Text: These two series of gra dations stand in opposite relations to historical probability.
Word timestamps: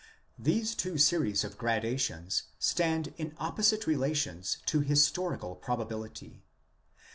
These 0.39 0.73
two 0.73 0.97
series 0.97 1.43
of 1.43 1.59
gra 1.59 1.79
dations 1.79 2.45
stand 2.57 3.13
in 3.19 3.35
opposite 3.37 3.85
relations 3.85 4.57
to 4.65 4.79
historical 4.79 5.53
probability. 5.55 6.41